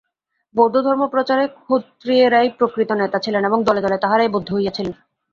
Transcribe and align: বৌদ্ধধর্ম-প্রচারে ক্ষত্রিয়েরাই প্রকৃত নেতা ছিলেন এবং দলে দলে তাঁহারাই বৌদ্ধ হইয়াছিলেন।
বৌদ্ধধর্ম-প্রচারে 0.55 1.45
ক্ষত্রিয়েরাই 1.57 2.47
প্রকৃত 2.49 2.89
নেতা 2.91 3.17
ছিলেন 3.19 3.43
এবং 3.45 3.59
দলে 3.63 3.81
দলে 3.81 3.97
তাঁহারাই 3.97 4.29
বৌদ্ধ 4.29 4.49
হইয়াছিলেন। 4.53 4.93